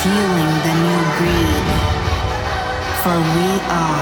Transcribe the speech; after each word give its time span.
fueling 0.00 0.54
the 0.66 0.74
new 0.84 1.02
breed. 1.18 1.66
For 3.02 3.18
we 3.34 3.48
are. 3.68 3.97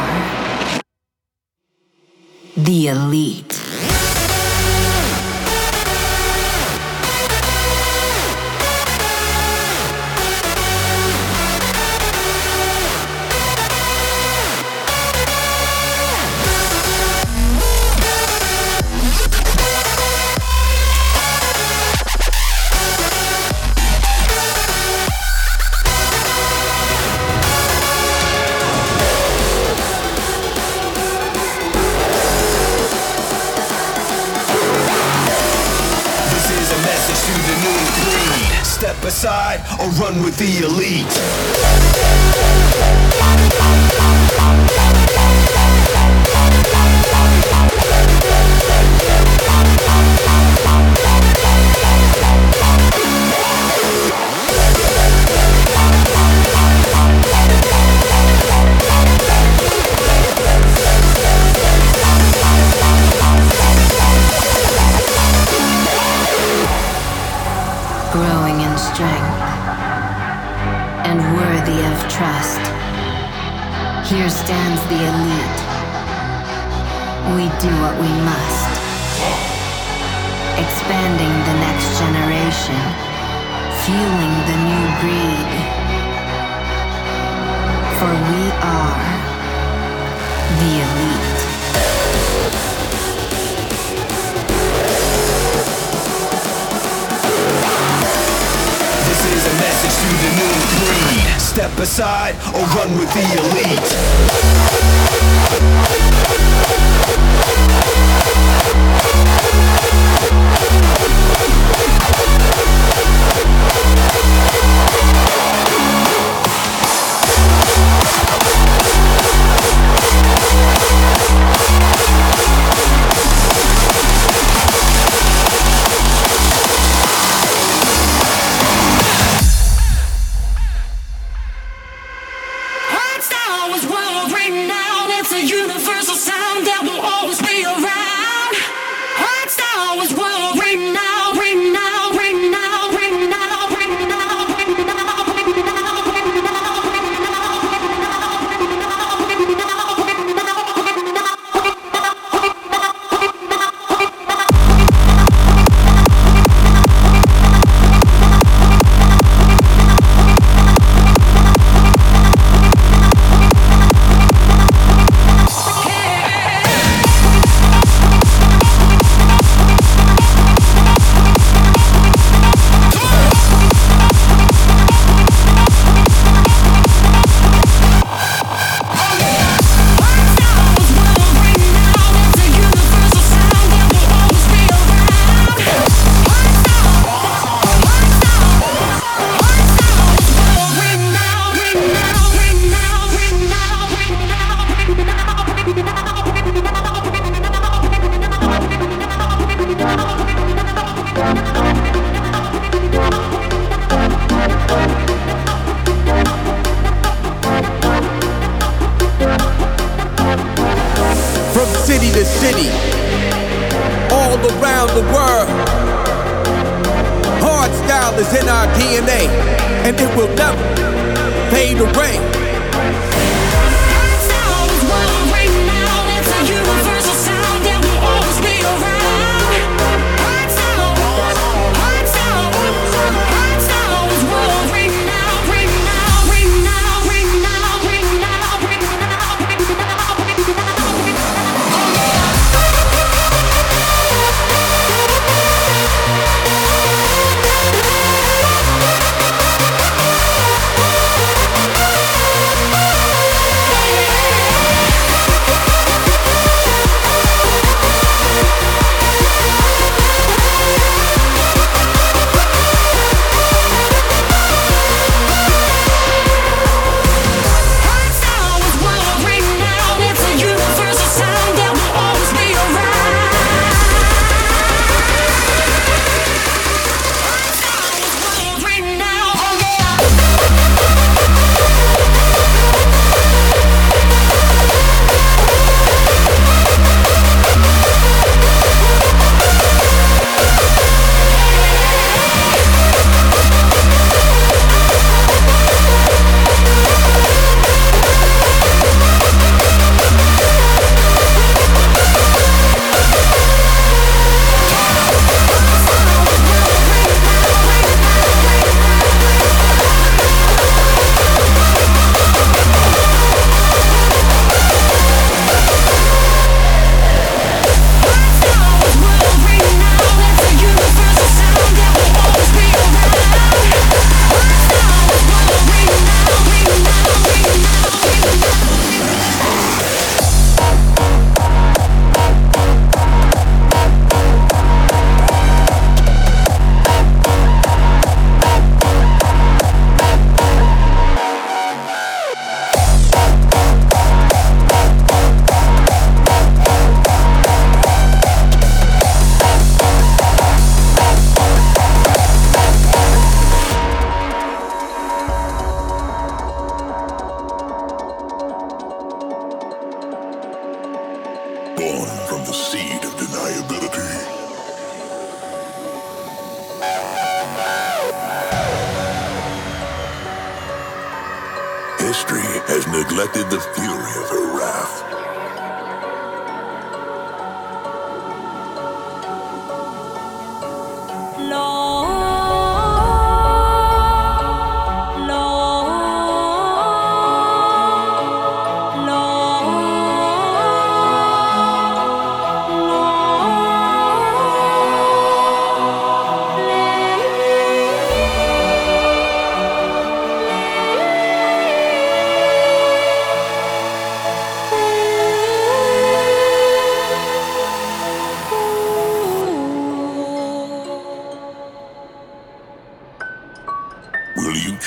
or 102.54 102.64
run 102.76 102.98
with 102.98 103.12
the 103.14 103.24
elite. 103.38 103.55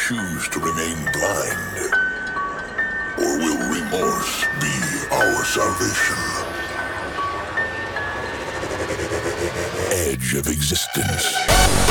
choose 0.10 0.50
to 0.50 0.60
remain 0.60 0.98
blind? 1.14 1.94
Or 3.20 3.38
will 3.38 3.60
remorse 3.70 4.44
be 4.60 4.76
our 5.12 5.46
salvation? 5.46 6.18
Edge 9.92 10.34
of 10.34 10.48
existence. 10.48 11.89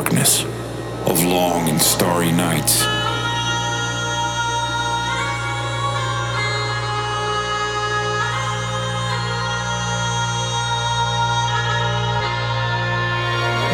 darkness, 0.00 0.44
of 1.04 1.22
long 1.24 1.68
and 1.68 1.78
starry 1.78 2.32
nights. 2.32 2.84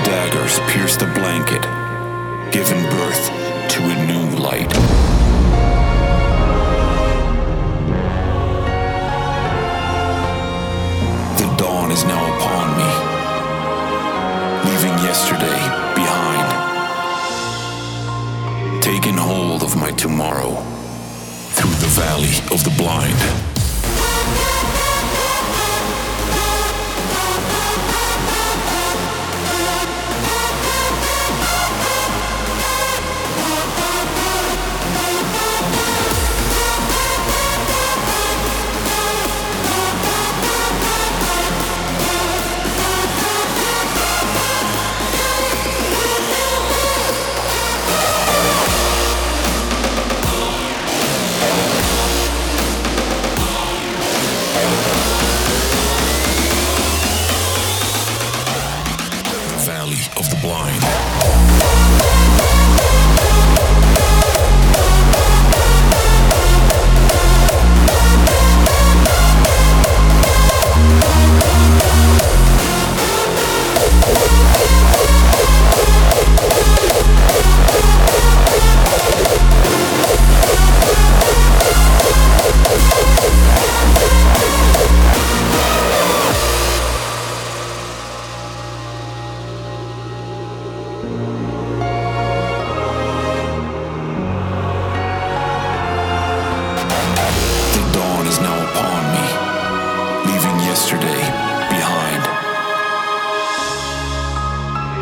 Daggers 0.04 0.58
pierce 0.72 0.96
the 0.96 1.06
blanket, 1.14 1.62
giving 2.50 2.82
birth 2.90 3.28
to 3.70 3.82
a 3.84 4.06
new 4.08 4.36
light. 4.36 4.70
The 11.38 11.54
dawn 11.56 11.92
is 11.92 12.04
now 12.04 12.36
upon 12.36 12.78
me 12.78 13.05
yesterday 15.16 15.62
behind, 15.94 16.48
taking 18.83 19.16
hold 19.16 19.62
of 19.62 19.74
my 19.74 19.90
tomorrow 19.92 20.50
through 21.57 21.70
the 21.70 21.90
valley 21.96 22.37
of 22.52 22.62
the 22.64 22.74
blind. 22.76 23.55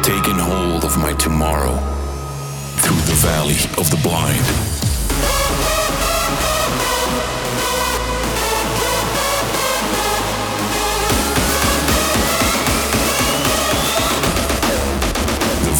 taken 0.04 0.38
hold 0.38 0.84
of 0.84 0.98
my 0.98 1.14
tomorrow 1.14 1.74
through 2.76 3.00
the 3.06 3.14
valley 3.24 3.56
of 3.78 3.90
the 3.90 3.98
blind. 4.02 4.44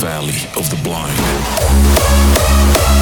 valley 0.01 0.49
of 0.57 0.71
the 0.71 0.81
blind. 0.83 2.94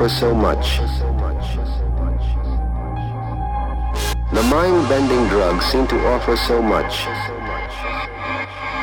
for 0.00 0.08
so 0.08 0.34
much. 0.34 0.78
The 4.32 4.42
mind-bending 4.44 5.28
drugs 5.28 5.66
seem 5.66 5.86
to 5.88 6.06
offer 6.06 6.38
so 6.38 6.62
much. 6.62 7.04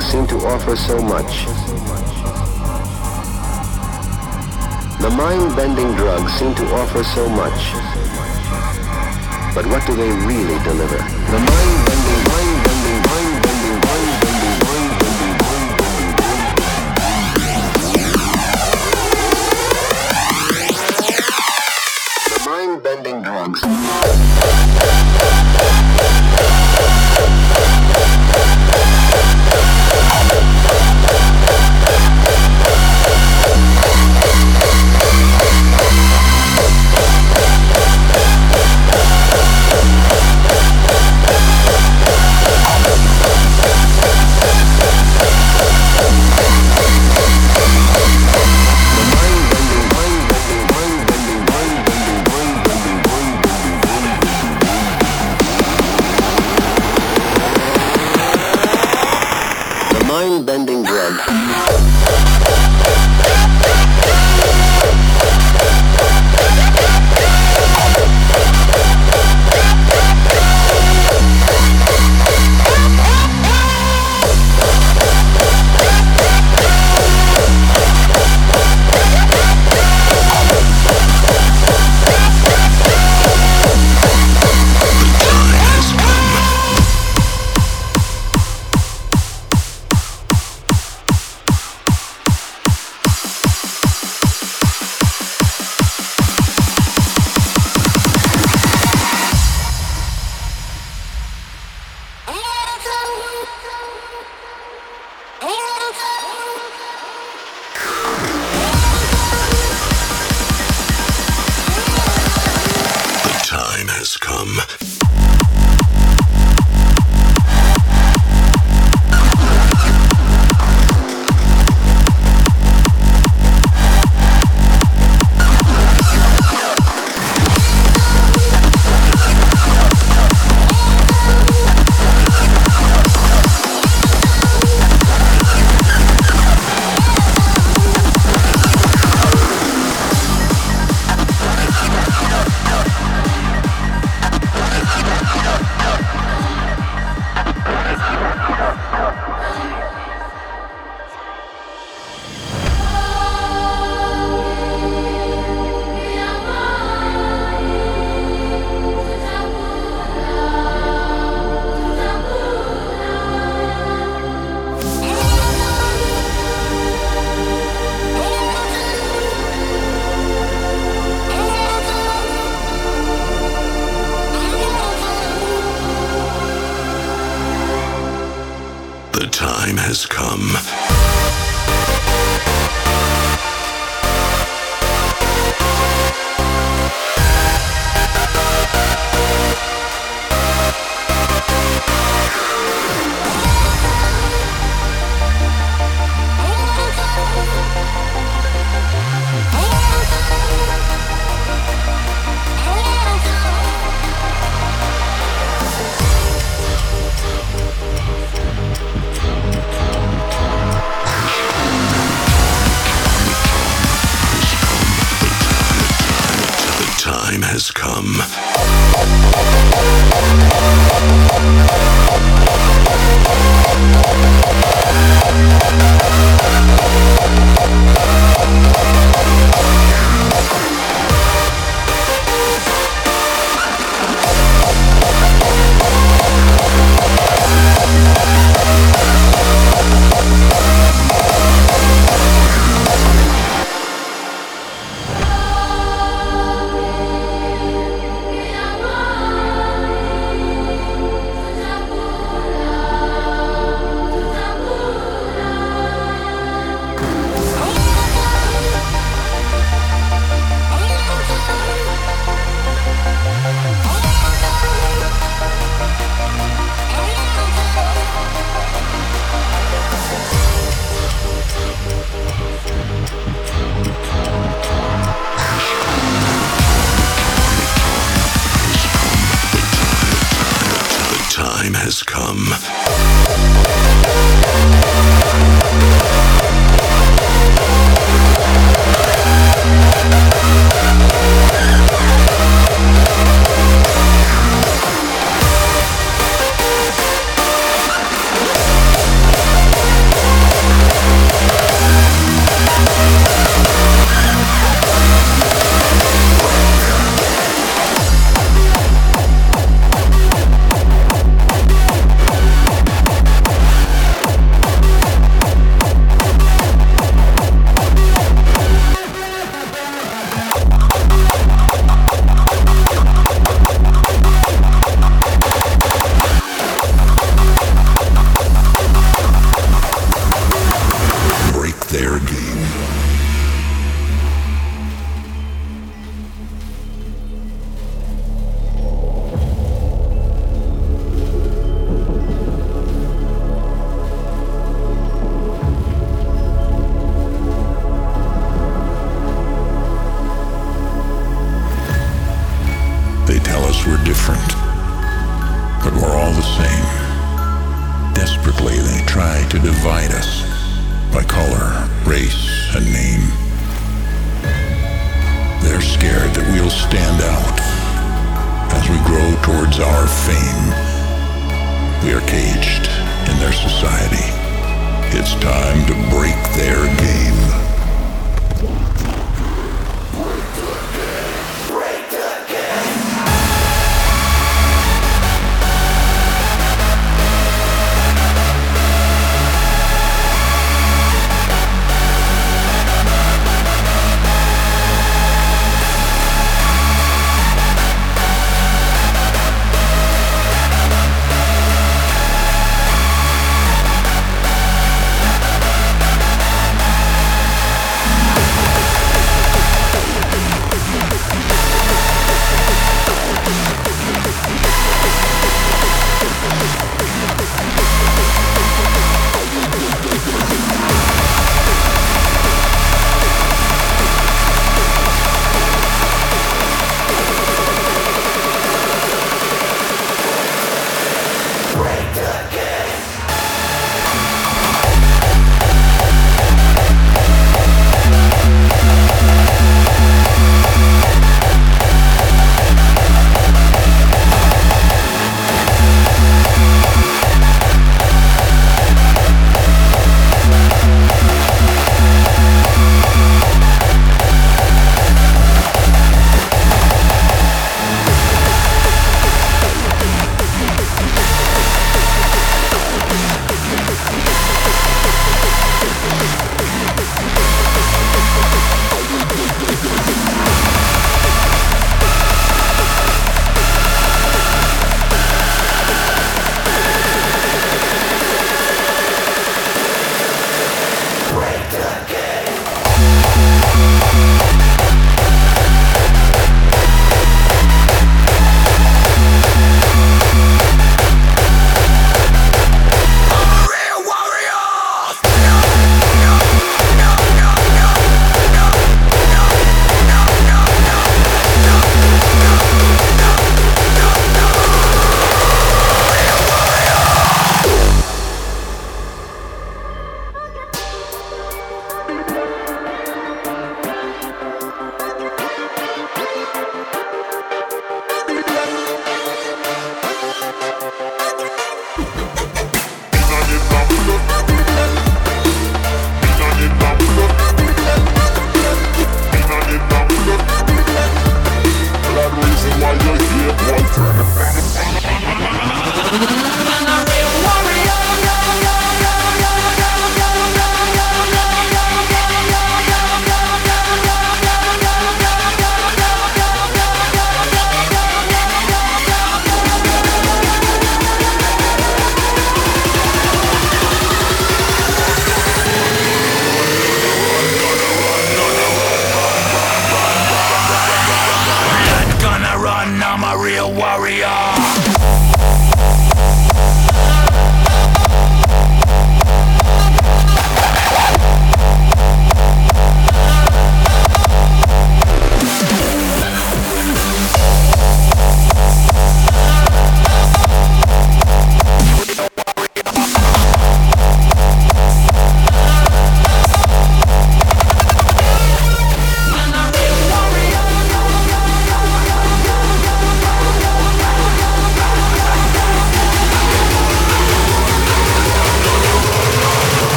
Seem 0.00 0.26
to 0.28 0.36
offer 0.46 0.76
so 0.76 1.02
much. 1.02 1.46
The 5.02 5.10
mind-bending 5.10 5.96
drugs 5.96 6.32
seem 6.34 6.54
to 6.54 6.64
offer 6.74 7.02
so 7.02 7.28
much. 7.28 7.74
But 9.54 9.66
what 9.66 9.84
do 9.86 9.96
they 9.96 10.10
really 10.24 10.58
deliver? 10.62 10.96
The 10.96 11.40
mind-bending, 11.50 11.81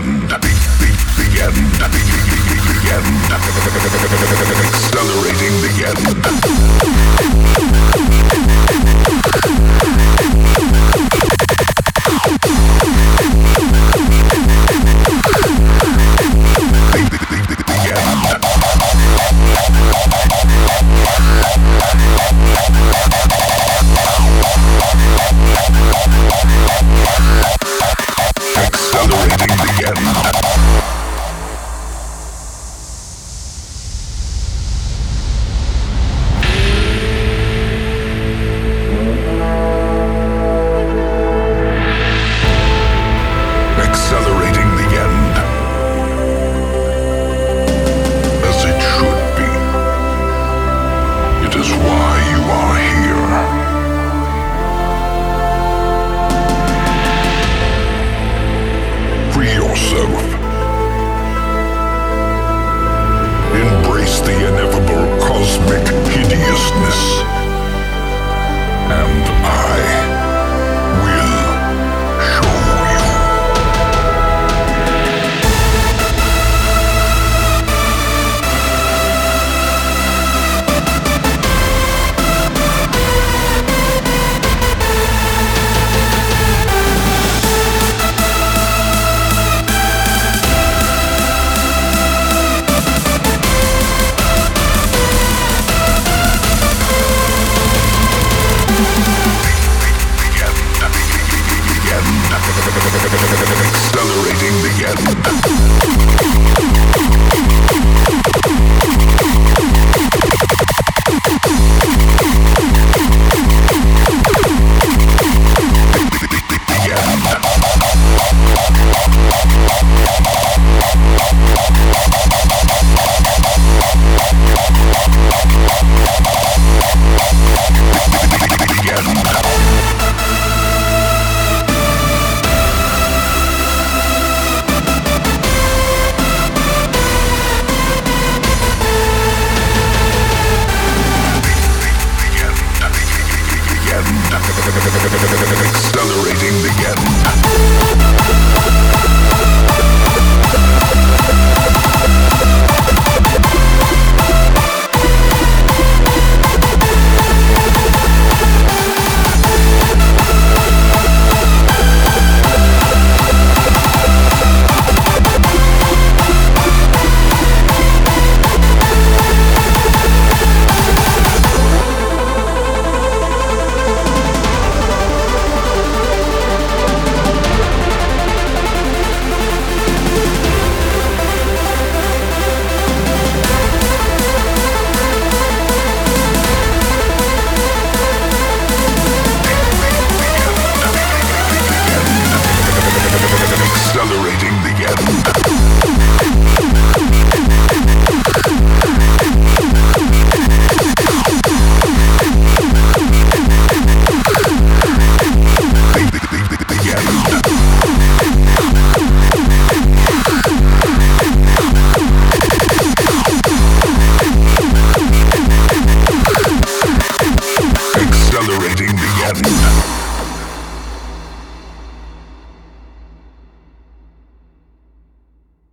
The, 0.00 0.06
the, 0.06 0.38
the 0.38 1.28
end. 1.44 1.60
The, 1.76 1.84
the, 1.84 2.00
the, 2.00 2.56
the. 2.56 2.90
Accelerating 4.64 5.54
the 5.60 5.72
end. 8.80 8.89